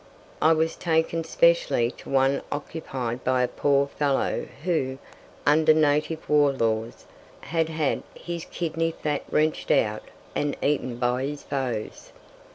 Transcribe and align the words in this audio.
I 0.41 0.53
was 0.53 0.75
taken 0.75 1.23
specially 1.23 1.91
to 1.91 2.09
one 2.09 2.41
occupied 2.51 3.23
by 3.23 3.43
a 3.43 3.47
poor 3.47 3.85
fellow 3.85 4.47
who, 4.63 4.97
under 5.45 5.75
native 5.75 6.27
war 6.27 6.51
laws, 6.51 7.05
had 7.41 7.69
had 7.69 8.01
his 8.15 8.45
kidney 8.45 8.89
fat 9.03 9.21
wrenched 9.29 9.69
out 9.69 10.01
and 10.33 10.57
eaten 10.63 10.97
by 10.97 11.25
his 11.27 11.43
foes. 11.43 12.13